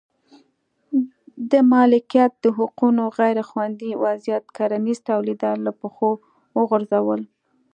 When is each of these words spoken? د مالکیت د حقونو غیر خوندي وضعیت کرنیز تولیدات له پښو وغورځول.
د 1.51 1.53
مالکیت 1.73 2.31
د 2.43 2.45
حقونو 2.57 3.03
غیر 3.19 3.37
خوندي 3.49 3.91
وضعیت 4.03 4.45
کرنیز 4.57 4.99
تولیدات 5.09 5.57
له 5.65 5.71
پښو 5.79 6.09
وغورځول. 6.57 7.21